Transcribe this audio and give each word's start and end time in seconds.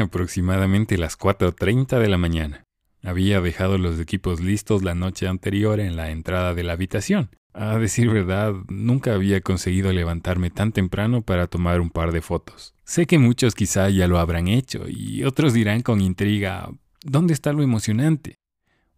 aproximadamente 0.00 0.96
las 0.96 1.18
4.30 1.18 1.98
de 1.98 2.08
la 2.08 2.18
mañana. 2.18 2.64
Había 3.02 3.40
dejado 3.40 3.78
los 3.78 3.98
equipos 3.98 4.40
listos 4.40 4.82
la 4.82 4.94
noche 4.94 5.26
anterior 5.26 5.80
en 5.80 5.96
la 5.96 6.10
entrada 6.10 6.54
de 6.54 6.62
la 6.62 6.74
habitación. 6.74 7.30
A 7.52 7.78
decir 7.78 8.10
verdad, 8.10 8.52
nunca 8.68 9.14
había 9.14 9.40
conseguido 9.40 9.92
levantarme 9.92 10.50
tan 10.50 10.72
temprano 10.72 11.22
para 11.22 11.46
tomar 11.46 11.80
un 11.80 11.90
par 11.90 12.12
de 12.12 12.20
fotos. 12.20 12.74
Sé 12.84 13.06
que 13.06 13.18
muchos 13.18 13.54
quizá 13.54 13.88
ya 13.90 14.06
lo 14.06 14.18
habrán 14.18 14.46
hecho 14.46 14.84
y 14.88 15.24
otros 15.24 15.52
dirán 15.52 15.82
con 15.82 16.00
intriga, 16.00 16.68
¿dónde 17.02 17.32
está 17.32 17.52
lo 17.52 17.62
emocionante? 17.62 18.36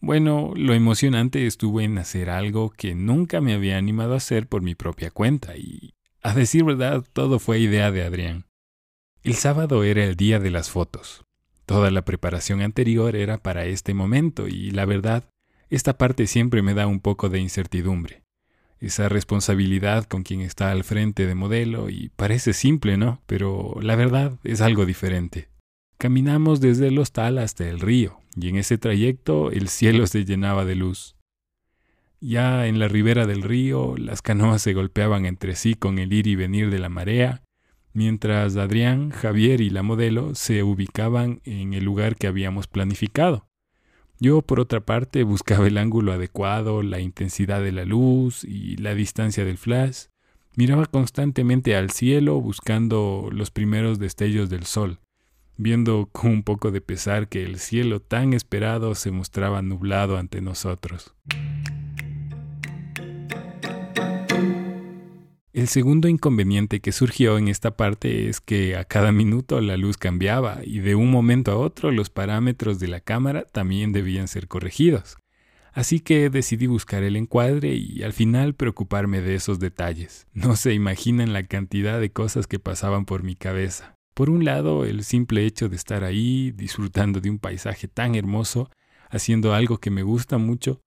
Bueno, 0.00 0.52
lo 0.56 0.74
emocionante 0.74 1.46
estuvo 1.46 1.80
en 1.80 1.98
hacer 1.98 2.28
algo 2.28 2.70
que 2.70 2.94
nunca 2.94 3.40
me 3.40 3.54
había 3.54 3.78
animado 3.78 4.14
a 4.14 4.18
hacer 4.18 4.46
por 4.48 4.62
mi 4.62 4.74
propia 4.74 5.10
cuenta 5.10 5.56
y, 5.56 5.94
a 6.22 6.34
decir 6.34 6.64
verdad, 6.64 7.04
todo 7.12 7.38
fue 7.38 7.60
idea 7.60 7.92
de 7.92 8.02
Adrián. 8.02 8.46
El 9.26 9.34
sábado 9.34 9.82
era 9.82 10.04
el 10.04 10.14
día 10.14 10.38
de 10.38 10.52
las 10.52 10.70
fotos. 10.70 11.24
Toda 11.64 11.90
la 11.90 12.04
preparación 12.04 12.60
anterior 12.60 13.16
era 13.16 13.38
para 13.38 13.64
este 13.64 13.92
momento 13.92 14.46
y 14.46 14.70
la 14.70 14.84
verdad, 14.84 15.28
esta 15.68 15.98
parte 15.98 16.28
siempre 16.28 16.62
me 16.62 16.74
da 16.74 16.86
un 16.86 17.00
poco 17.00 17.28
de 17.28 17.40
incertidumbre. 17.40 18.22
Esa 18.78 19.08
responsabilidad 19.08 20.04
con 20.04 20.22
quien 20.22 20.42
está 20.42 20.70
al 20.70 20.84
frente 20.84 21.26
de 21.26 21.34
modelo 21.34 21.90
y 21.90 22.12
parece 22.14 22.52
simple, 22.52 22.98
¿no? 22.98 23.20
Pero 23.26 23.76
la 23.82 23.96
verdad 23.96 24.38
es 24.44 24.60
algo 24.60 24.86
diferente. 24.86 25.48
Caminamos 25.98 26.60
desde 26.60 26.86
el 26.86 26.96
hostal 27.00 27.38
hasta 27.38 27.68
el 27.68 27.80
río 27.80 28.20
y 28.36 28.50
en 28.50 28.54
ese 28.54 28.78
trayecto 28.78 29.50
el 29.50 29.66
cielo 29.66 30.06
se 30.06 30.24
llenaba 30.24 30.64
de 30.64 30.76
luz. 30.76 31.16
Ya 32.20 32.68
en 32.68 32.78
la 32.78 32.86
ribera 32.86 33.26
del 33.26 33.42
río 33.42 33.96
las 33.96 34.22
canoas 34.22 34.62
se 34.62 34.72
golpeaban 34.72 35.26
entre 35.26 35.56
sí 35.56 35.74
con 35.74 35.98
el 35.98 36.12
ir 36.12 36.28
y 36.28 36.36
venir 36.36 36.70
de 36.70 36.78
la 36.78 36.90
marea 36.90 37.42
mientras 37.96 38.56
Adrián, 38.56 39.08
Javier 39.08 39.62
y 39.62 39.70
la 39.70 39.82
modelo 39.82 40.34
se 40.34 40.62
ubicaban 40.62 41.40
en 41.44 41.72
el 41.72 41.82
lugar 41.82 42.16
que 42.16 42.26
habíamos 42.26 42.66
planificado. 42.66 43.48
Yo, 44.20 44.42
por 44.42 44.60
otra 44.60 44.80
parte, 44.80 45.22
buscaba 45.22 45.66
el 45.66 45.78
ángulo 45.78 46.12
adecuado, 46.12 46.82
la 46.82 47.00
intensidad 47.00 47.62
de 47.62 47.72
la 47.72 47.86
luz 47.86 48.44
y 48.44 48.76
la 48.76 48.94
distancia 48.94 49.46
del 49.46 49.56
flash. 49.56 50.08
Miraba 50.56 50.84
constantemente 50.84 51.74
al 51.74 51.90
cielo 51.90 52.38
buscando 52.38 53.30
los 53.32 53.50
primeros 53.50 53.98
destellos 53.98 54.50
del 54.50 54.64
sol, 54.64 55.00
viendo 55.56 56.10
con 56.12 56.32
un 56.32 56.42
poco 56.42 56.70
de 56.72 56.82
pesar 56.82 57.28
que 57.28 57.44
el 57.44 57.58
cielo 57.58 58.00
tan 58.00 58.34
esperado 58.34 58.94
se 58.94 59.10
mostraba 59.10 59.62
nublado 59.62 60.18
ante 60.18 60.42
nosotros. 60.42 61.14
El 65.56 65.68
segundo 65.68 66.06
inconveniente 66.08 66.80
que 66.80 66.92
surgió 66.92 67.38
en 67.38 67.48
esta 67.48 67.78
parte 67.78 68.28
es 68.28 68.42
que 68.42 68.76
a 68.76 68.84
cada 68.84 69.10
minuto 69.10 69.62
la 69.62 69.78
luz 69.78 69.96
cambiaba 69.96 70.60
y 70.62 70.80
de 70.80 70.96
un 70.96 71.10
momento 71.10 71.50
a 71.50 71.56
otro 71.56 71.90
los 71.90 72.10
parámetros 72.10 72.78
de 72.78 72.88
la 72.88 73.00
cámara 73.00 73.46
también 73.46 73.90
debían 73.90 74.28
ser 74.28 74.48
corregidos. 74.48 75.16
Así 75.72 76.00
que 76.00 76.28
decidí 76.28 76.66
buscar 76.66 77.04
el 77.04 77.16
encuadre 77.16 77.72
y 77.74 78.02
al 78.02 78.12
final 78.12 78.52
preocuparme 78.52 79.22
de 79.22 79.34
esos 79.34 79.58
detalles. 79.58 80.26
No 80.34 80.56
se 80.56 80.74
imaginan 80.74 81.32
la 81.32 81.42
cantidad 81.44 82.00
de 82.00 82.12
cosas 82.12 82.46
que 82.46 82.58
pasaban 82.58 83.06
por 83.06 83.22
mi 83.22 83.34
cabeza. 83.34 83.94
Por 84.12 84.28
un 84.28 84.44
lado, 84.44 84.84
el 84.84 85.04
simple 85.04 85.46
hecho 85.46 85.70
de 85.70 85.76
estar 85.76 86.04
ahí, 86.04 86.50
disfrutando 86.50 87.22
de 87.22 87.30
un 87.30 87.38
paisaje 87.38 87.88
tan 87.88 88.14
hermoso, 88.14 88.68
haciendo 89.08 89.54
algo 89.54 89.78
que 89.78 89.90
me 89.90 90.02
gusta 90.02 90.36
mucho, 90.36 90.82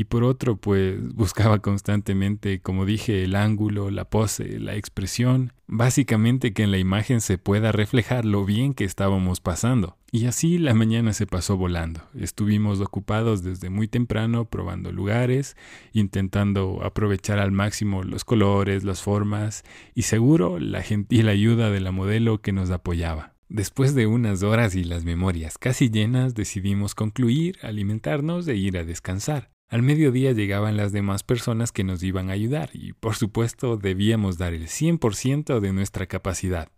y 0.00 0.04
por 0.04 0.22
otro, 0.22 0.56
pues 0.56 0.96
buscaba 1.14 1.58
constantemente, 1.58 2.60
como 2.60 2.86
dije, 2.86 3.24
el 3.24 3.34
ángulo, 3.34 3.90
la 3.90 4.08
pose, 4.08 4.60
la 4.60 4.76
expresión, 4.76 5.52
básicamente 5.66 6.52
que 6.52 6.62
en 6.62 6.70
la 6.70 6.78
imagen 6.78 7.20
se 7.20 7.36
pueda 7.36 7.72
reflejar 7.72 8.24
lo 8.24 8.44
bien 8.44 8.74
que 8.74 8.84
estábamos 8.84 9.40
pasando. 9.40 9.98
Y 10.12 10.26
así 10.26 10.56
la 10.56 10.72
mañana 10.72 11.12
se 11.12 11.26
pasó 11.26 11.56
volando. 11.56 12.00
Estuvimos 12.14 12.80
ocupados 12.80 13.42
desde 13.42 13.70
muy 13.70 13.88
temprano 13.88 14.44
probando 14.44 14.92
lugares, 14.92 15.56
intentando 15.92 16.80
aprovechar 16.84 17.40
al 17.40 17.50
máximo 17.50 18.04
los 18.04 18.24
colores, 18.24 18.84
las 18.84 19.02
formas 19.02 19.64
y 19.96 20.02
seguro 20.02 20.60
la 20.60 20.82
gentil 20.82 21.28
ayuda 21.28 21.70
de 21.70 21.80
la 21.80 21.90
modelo 21.90 22.40
que 22.40 22.52
nos 22.52 22.70
apoyaba. 22.70 23.34
Después 23.48 23.96
de 23.96 24.06
unas 24.06 24.44
horas 24.44 24.76
y 24.76 24.84
las 24.84 25.04
memorias 25.04 25.58
casi 25.58 25.90
llenas, 25.90 26.34
decidimos 26.34 26.94
concluir, 26.94 27.58
alimentarnos 27.62 28.46
e 28.46 28.54
ir 28.54 28.78
a 28.78 28.84
descansar. 28.84 29.50
Al 29.70 29.82
mediodía 29.82 30.32
llegaban 30.32 30.78
las 30.78 30.92
demás 30.92 31.22
personas 31.22 31.72
que 31.72 31.84
nos 31.84 32.02
iban 32.02 32.30
a 32.30 32.32
ayudar 32.32 32.70
y 32.72 32.94
por 32.94 33.16
supuesto 33.16 33.76
debíamos 33.76 34.38
dar 34.38 34.54
el 34.54 34.66
100% 34.66 35.60
de 35.60 35.72
nuestra 35.74 36.06
capacidad. 36.06 36.68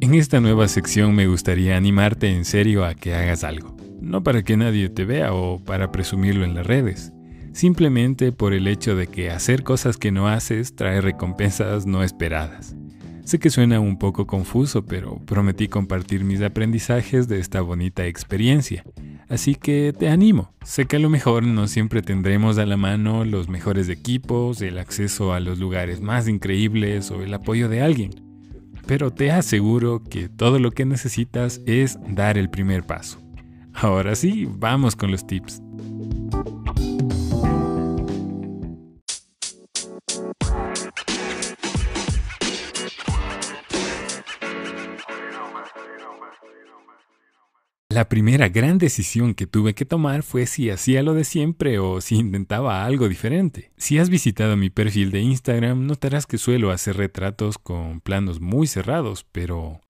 En 0.00 0.14
esta 0.14 0.40
nueva 0.40 0.68
sección 0.68 1.12
me 1.16 1.26
gustaría 1.26 1.76
animarte 1.76 2.28
en 2.28 2.44
serio 2.44 2.84
a 2.84 2.94
que 2.94 3.14
hagas 3.14 3.42
algo, 3.42 3.76
no 4.00 4.22
para 4.22 4.44
que 4.44 4.56
nadie 4.56 4.88
te 4.90 5.04
vea 5.04 5.34
o 5.34 5.58
para 5.58 5.90
presumirlo 5.90 6.44
en 6.44 6.54
las 6.54 6.68
redes, 6.68 7.12
simplemente 7.52 8.30
por 8.30 8.52
el 8.52 8.68
hecho 8.68 8.94
de 8.94 9.08
que 9.08 9.30
hacer 9.30 9.64
cosas 9.64 9.96
que 9.96 10.12
no 10.12 10.28
haces 10.28 10.76
trae 10.76 11.00
recompensas 11.00 11.84
no 11.84 12.04
esperadas. 12.04 12.76
Sé 13.28 13.38
que 13.38 13.50
suena 13.50 13.78
un 13.78 13.98
poco 13.98 14.26
confuso, 14.26 14.86
pero 14.86 15.18
prometí 15.26 15.68
compartir 15.68 16.24
mis 16.24 16.40
aprendizajes 16.40 17.28
de 17.28 17.40
esta 17.40 17.60
bonita 17.60 18.06
experiencia. 18.06 18.84
Así 19.28 19.54
que 19.54 19.92
te 19.92 20.08
animo. 20.08 20.54
Sé 20.64 20.86
que 20.86 20.96
a 20.96 20.98
lo 20.98 21.10
mejor 21.10 21.42
no 21.42 21.68
siempre 21.68 22.00
tendremos 22.00 22.56
a 22.56 22.64
la 22.64 22.78
mano 22.78 23.26
los 23.26 23.50
mejores 23.50 23.90
equipos, 23.90 24.62
el 24.62 24.78
acceso 24.78 25.34
a 25.34 25.40
los 25.40 25.58
lugares 25.58 26.00
más 26.00 26.26
increíbles 26.26 27.10
o 27.10 27.22
el 27.22 27.34
apoyo 27.34 27.68
de 27.68 27.82
alguien. 27.82 28.12
Pero 28.86 29.10
te 29.10 29.30
aseguro 29.30 30.02
que 30.02 30.30
todo 30.30 30.58
lo 30.58 30.70
que 30.70 30.86
necesitas 30.86 31.60
es 31.66 31.98
dar 32.08 32.38
el 32.38 32.48
primer 32.48 32.84
paso. 32.84 33.20
Ahora 33.74 34.14
sí, 34.14 34.48
vamos 34.50 34.96
con 34.96 35.10
los 35.10 35.26
tips. 35.26 35.60
La 47.90 48.10
primera 48.10 48.50
gran 48.50 48.76
decisión 48.76 49.32
que 49.32 49.46
tuve 49.46 49.74
que 49.74 49.86
tomar 49.86 50.22
fue 50.22 50.44
si 50.44 50.68
hacía 50.68 51.02
lo 51.02 51.14
de 51.14 51.24
siempre 51.24 51.78
o 51.78 52.02
si 52.02 52.16
intentaba 52.16 52.84
algo 52.84 53.08
diferente. 53.08 53.72
Si 53.78 53.98
has 53.98 54.10
visitado 54.10 54.58
mi 54.58 54.68
perfil 54.68 55.10
de 55.10 55.20
Instagram, 55.20 55.86
notarás 55.86 56.26
que 56.26 56.36
suelo 56.36 56.70
hacer 56.70 56.98
retratos 56.98 57.56
con 57.56 58.02
planos 58.02 58.42
muy 58.42 58.66
cerrados, 58.66 59.24
pero 59.32 59.80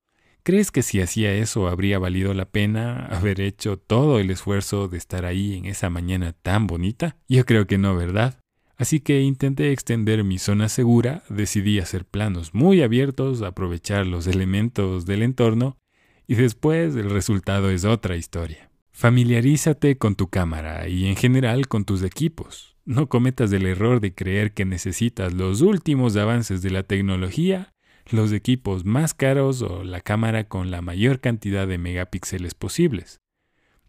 ¿crees 0.44 0.70
que 0.70 0.82
si 0.82 1.00
hacía 1.00 1.34
eso 1.34 1.66
habría 1.66 1.98
valido 1.98 2.34
la 2.34 2.44
pena 2.44 3.04
haber 3.06 3.40
hecho 3.40 3.78
todo 3.78 4.20
el 4.20 4.30
esfuerzo 4.30 4.86
de 4.86 4.96
estar 4.96 5.24
ahí 5.24 5.56
en 5.56 5.64
esa 5.64 5.90
mañana 5.90 6.34
tan 6.34 6.68
bonita? 6.68 7.16
Yo 7.28 7.44
creo 7.46 7.66
que 7.66 7.78
no, 7.78 7.96
¿verdad? 7.96 8.38
Así 8.76 9.00
que 9.00 9.22
intenté 9.22 9.72
extender 9.72 10.22
mi 10.22 10.38
zona 10.38 10.68
segura, 10.68 11.24
decidí 11.28 11.80
hacer 11.80 12.04
planos 12.04 12.54
muy 12.54 12.80
abiertos, 12.80 13.42
aprovechar 13.42 14.06
los 14.06 14.28
elementos 14.28 15.04
del 15.04 15.24
entorno 15.24 15.78
y 16.28 16.34
después 16.34 16.94
el 16.94 17.10
resultado 17.10 17.70
es 17.70 17.84
otra 17.84 18.16
historia. 18.16 18.70
Familiarízate 18.92 19.96
con 19.96 20.14
tu 20.14 20.28
cámara 20.28 20.86
y 20.86 21.06
en 21.06 21.16
general 21.16 21.68
con 21.68 21.84
tus 21.84 22.02
equipos. 22.02 22.76
No 22.84 23.08
cometas 23.08 23.50
el 23.52 23.66
error 23.66 24.00
de 24.00 24.14
creer 24.14 24.52
que 24.52 24.64
necesitas 24.64 25.32
los 25.32 25.62
últimos 25.62 26.16
avances 26.16 26.62
de 26.62 26.70
la 26.70 26.82
tecnología, 26.82 27.72
los 28.10 28.32
equipos 28.32 28.84
más 28.84 29.14
caros 29.14 29.62
o 29.62 29.84
la 29.84 30.00
cámara 30.00 30.44
con 30.44 30.70
la 30.70 30.82
mayor 30.82 31.20
cantidad 31.20 31.66
de 31.66 31.78
megapíxeles 31.78 32.54
posibles. 32.54 33.20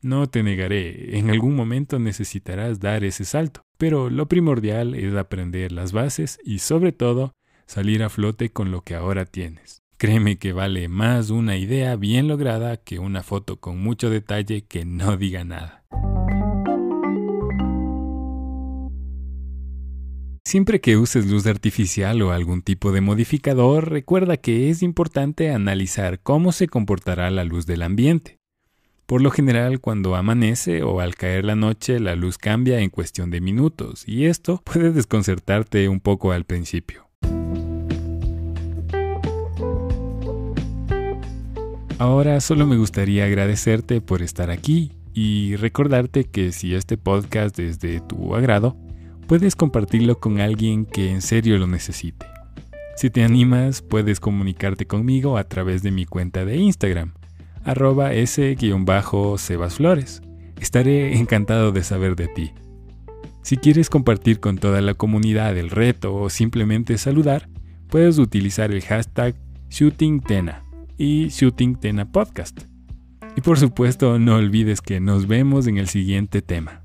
No 0.01 0.27
te 0.27 0.43
negaré, 0.43 1.17
en 1.17 1.29
algún 1.29 1.55
momento 1.55 1.99
necesitarás 1.99 2.79
dar 2.79 3.03
ese 3.03 3.25
salto, 3.25 3.63
pero 3.77 4.09
lo 4.09 4.27
primordial 4.29 4.95
es 4.95 5.13
aprender 5.15 5.73
las 5.73 5.91
bases 5.91 6.39
y 6.43 6.59
sobre 6.59 6.93
todo 6.93 7.33
salir 7.65 8.01
a 8.01 8.09
flote 8.09 8.51
con 8.51 8.71
lo 8.71 8.81
que 8.81 8.95
ahora 8.95 9.25
tienes. 9.25 9.83
Créeme 9.99 10.37
que 10.37 10.53
vale 10.53 10.87
más 10.87 11.29
una 11.29 11.57
idea 11.57 11.97
bien 11.97 12.29
lograda 12.29 12.77
que 12.77 12.99
una 12.99 13.21
foto 13.21 13.59
con 13.59 13.83
mucho 13.83 14.09
detalle 14.09 14.61
que 14.61 14.85
no 14.85 15.17
diga 15.17 15.43
nada. 15.43 15.83
Siempre 20.45 20.79
que 20.79 20.95
uses 20.95 21.29
luz 21.29 21.45
artificial 21.47 22.21
o 22.21 22.31
algún 22.31 22.61
tipo 22.61 22.93
de 22.93 23.01
modificador, 23.01 23.89
recuerda 23.89 24.37
que 24.37 24.69
es 24.69 24.83
importante 24.83 25.51
analizar 25.51 26.21
cómo 26.21 26.53
se 26.53 26.69
comportará 26.69 27.29
la 27.29 27.43
luz 27.43 27.65
del 27.65 27.81
ambiente. 27.81 28.39
Por 29.05 29.21
lo 29.21 29.31
general, 29.31 29.81
cuando 29.81 30.15
amanece 30.15 30.81
o 30.81 31.01
al 31.01 31.15
caer 31.15 31.43
la 31.43 31.57
noche, 31.57 31.99
la 31.99 32.15
luz 32.15 32.37
cambia 32.37 32.79
en 32.79 32.89
cuestión 32.89 33.31
de 33.31 33.41
minutos, 33.41 34.07
y 34.07 34.27
esto 34.27 34.61
puede 34.63 34.93
desconcertarte 34.93 35.89
un 35.89 35.99
poco 35.99 36.31
al 36.31 36.45
principio. 36.45 37.08
Ahora 41.99 42.39
solo 42.39 42.65
me 42.65 42.77
gustaría 42.77 43.25
agradecerte 43.25 43.99
por 43.99 44.21
estar 44.21 44.51
aquí 44.51 44.93
y 45.13 45.57
recordarte 45.57 46.23
que 46.23 46.53
si 46.53 46.73
este 46.73 46.95
podcast 46.95 47.59
es 47.59 47.81
de 47.81 47.99
tu 47.99 48.37
agrado, 48.37 48.77
puedes 49.27 49.57
compartirlo 49.57 50.17
con 50.17 50.39
alguien 50.39 50.85
que 50.85 51.11
en 51.11 51.21
serio 51.21 51.57
lo 51.57 51.67
necesite. 51.67 52.25
Si 52.95 53.09
te 53.09 53.25
animas, 53.25 53.81
puedes 53.81 54.21
comunicarte 54.21 54.87
conmigo 54.87 55.37
a 55.37 55.43
través 55.43 55.83
de 55.83 55.91
mi 55.91 56.05
cuenta 56.05 56.45
de 56.45 56.55
Instagram, 56.55 57.15
arroba 57.65 58.13
s-sebasflores. 58.13 60.21
Estaré 60.61 61.17
encantado 61.17 61.73
de 61.73 61.83
saber 61.83 62.15
de 62.15 62.29
ti. 62.29 62.53
Si 63.41 63.57
quieres 63.57 63.89
compartir 63.89 64.39
con 64.39 64.57
toda 64.57 64.79
la 64.79 64.93
comunidad 64.93 65.57
el 65.57 65.69
reto 65.69 66.15
o 66.15 66.29
simplemente 66.29 66.97
saludar, 66.97 67.49
puedes 67.89 68.19
utilizar 68.19 68.71
el 68.71 68.83
hashtag 68.83 69.35
ShootingTena 69.69 70.68
y 70.99 71.29
ShootingTena 71.29 72.11
Podcast. 72.11 72.61
Y 73.35 73.41
por 73.41 73.57
supuesto, 73.57 74.19
no 74.19 74.35
olvides 74.35 74.81
que 74.81 74.99
nos 74.99 75.27
vemos 75.27 75.65
en 75.65 75.77
el 75.77 75.87
siguiente 75.87 76.41
tema. 76.43 76.83